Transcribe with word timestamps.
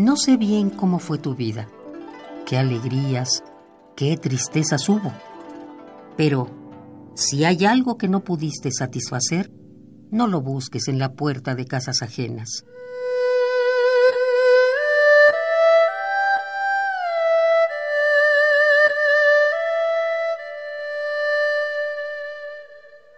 No 0.00 0.16
sé 0.16 0.38
bien 0.38 0.70
cómo 0.70 0.98
fue 0.98 1.18
tu 1.18 1.34
vida, 1.34 1.68
qué 2.46 2.56
alegrías, 2.56 3.44
qué 3.96 4.16
tristezas 4.16 4.88
hubo, 4.88 5.12
pero 6.16 6.48
si 7.14 7.44
hay 7.44 7.66
algo 7.66 7.98
que 7.98 8.08
no 8.08 8.24
pudiste 8.24 8.70
satisfacer, 8.72 9.50
no 10.10 10.26
lo 10.26 10.40
busques 10.40 10.88
en 10.88 10.98
la 10.98 11.12
puerta 11.12 11.54
de 11.54 11.66
casas 11.66 12.00
ajenas. 12.00 12.64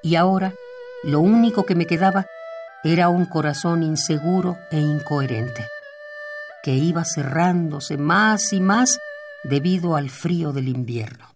Y 0.03 0.17
ahora, 0.17 0.53
lo 1.05 1.21
único 1.21 1.65
que 1.65 1.77
me 1.77 1.87
quedaba 1.87 2.27
era 2.83 3.09
un 3.09 3.27
corazón 3.27 3.85
inseguro 3.85 4.59
e 4.73 4.81
incoherente, 4.81 5.69
que 6.63 6.73
iba 6.73 7.05
cerrándose 7.05 7.97
más 7.97 8.53
y 8.53 8.61
más 8.61 9.01
debido 9.43 9.97
al 9.97 10.11
frío 10.11 10.53
del 10.53 10.69
invierno. 10.69 11.33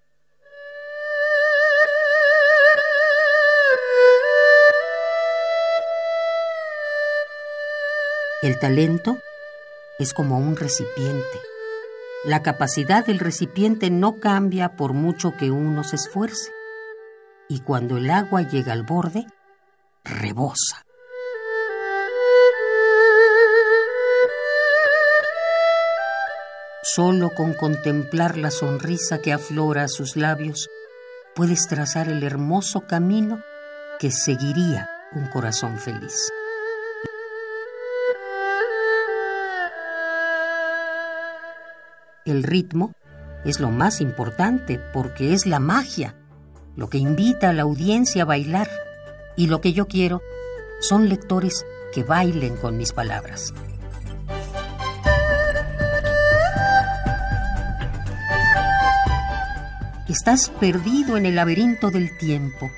El 8.43 8.59
talento 8.61 9.19
es 9.99 10.15
como 10.15 10.39
un 10.39 10.57
recipiente. 10.57 11.41
La 12.25 12.43
capacidad 12.43 13.05
del 13.05 13.19
recipiente 13.19 13.91
no 13.91 14.21
cambia 14.21 14.77
por 14.77 14.93
mucho 14.93 15.37
que 15.37 15.51
uno 15.51 15.83
se 15.83 15.97
esfuerce. 15.97 16.53
Y 17.49 17.61
cuando 17.61 17.97
el 17.97 18.11
agua 18.11 18.43
llega 18.43 18.73
al 18.73 18.85
borde, 18.85 19.27
rebosa. 20.05 20.86
Solo 26.95 27.31
con 27.31 27.53
contemplar 27.53 28.37
la 28.39 28.53
sonrisa 28.53 29.19
que 29.19 29.33
aflora 29.33 29.83
a 29.83 29.89
sus 29.89 30.15
labios, 30.15 30.71
puedes 31.35 31.67
trazar 31.67 32.09
el 32.09 32.23
hermoso 32.23 32.83
camino 32.83 33.43
que 33.99 34.13
seguiría 34.13 34.89
un 35.13 35.27
corazón 35.27 35.79
feliz. 35.79 36.31
El 42.25 42.45
ritmo 42.45 42.93
es 43.45 43.59
lo 43.59 43.73
más 43.73 44.01
importante 44.01 44.79
porque 44.79 45.35
es 45.35 45.45
la 45.45 45.59
magia, 45.59 46.15
lo 46.77 46.89
que 46.89 46.99
invita 46.99 47.51
a 47.51 47.53
la 47.53 47.63
audiencia 47.63 48.23
a 48.23 48.27
bailar. 48.27 48.71
Y 49.35 49.49
lo 49.49 49.61
que 49.61 49.73
yo 49.73 49.89
quiero 49.89 50.23
son 50.79 51.09
lectores 51.09 51.67
que 51.93 52.05
bailen 52.05 52.57
con 52.57 52.77
mis 52.77 52.93
palabras. 52.93 53.53
Estás 60.09 60.51
perdido 60.51 61.17
en 61.17 61.27
el 61.27 61.35
laberinto 61.35 61.91
del 61.91 62.17
tiempo 62.17 62.71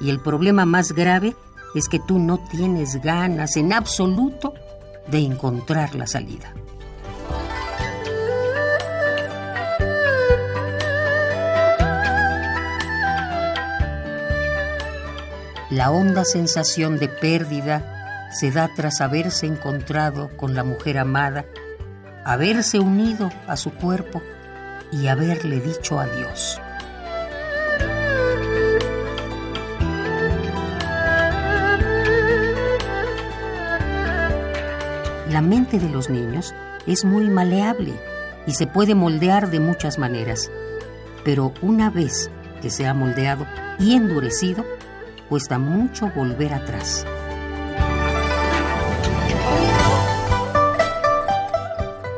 y 0.00 0.08
el 0.08 0.18
problema 0.18 0.64
más 0.64 0.92
grave 0.92 1.36
es 1.74 1.88
que 1.88 1.98
tú 1.98 2.18
no 2.18 2.38
tienes 2.38 3.02
ganas 3.02 3.56
en 3.58 3.74
absoluto 3.74 4.54
de 5.06 5.18
encontrar 5.18 5.94
la 5.94 6.06
salida. 6.06 6.54
La 15.68 15.90
honda 15.90 16.24
sensación 16.24 16.98
de 16.98 17.08
pérdida 17.08 18.30
se 18.32 18.50
da 18.50 18.70
tras 18.74 19.02
haberse 19.02 19.44
encontrado 19.44 20.30
con 20.38 20.54
la 20.54 20.64
mujer 20.64 20.96
amada, 20.96 21.44
haberse 22.24 22.78
unido 22.78 23.30
a 23.46 23.58
su 23.58 23.70
cuerpo 23.74 24.22
y 24.92 25.08
haberle 25.08 25.60
dicho 25.60 26.00
adiós. 26.00 26.58
La 35.30 35.42
mente 35.42 35.78
de 35.78 35.88
los 35.88 36.10
niños 36.10 36.52
es 36.88 37.04
muy 37.04 37.30
maleable 37.30 37.94
y 38.48 38.54
se 38.54 38.66
puede 38.66 38.96
moldear 38.96 39.48
de 39.48 39.60
muchas 39.60 39.96
maneras, 39.96 40.50
pero 41.24 41.52
una 41.62 41.88
vez 41.88 42.32
que 42.60 42.68
se 42.68 42.88
ha 42.88 42.94
moldeado 42.94 43.46
y 43.78 43.94
endurecido, 43.94 44.64
cuesta 45.28 45.60
mucho 45.60 46.10
volver 46.16 46.52
atrás. 46.52 47.06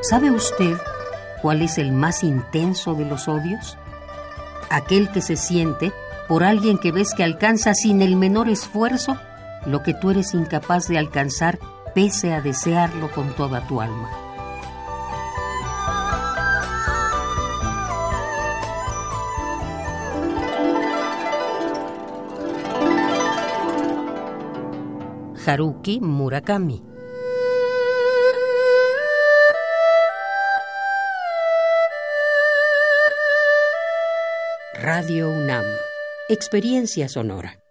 ¿Sabe 0.00 0.30
usted 0.30 0.78
cuál 1.42 1.60
es 1.60 1.76
el 1.76 1.92
más 1.92 2.24
intenso 2.24 2.94
de 2.94 3.04
los 3.04 3.28
odios? 3.28 3.76
Aquel 4.70 5.10
que 5.10 5.20
se 5.20 5.36
siente 5.36 5.92
por 6.28 6.44
alguien 6.44 6.78
que 6.78 6.92
ves 6.92 7.12
que 7.12 7.24
alcanza 7.24 7.74
sin 7.74 8.00
el 8.00 8.16
menor 8.16 8.48
esfuerzo 8.48 9.18
lo 9.66 9.82
que 9.82 9.92
tú 9.92 10.10
eres 10.10 10.32
incapaz 10.32 10.88
de 10.88 10.96
alcanzar 10.96 11.58
pese 11.94 12.32
a 12.32 12.40
desearlo 12.40 13.10
con 13.10 13.34
toda 13.34 13.66
tu 13.66 13.80
alma. 13.80 14.10
Haruki 25.44 26.00
Murakami. 26.00 26.82
Radio 34.74 35.28
UNAM. 35.30 35.64
Experiencia 36.28 37.08
Sonora 37.08 37.61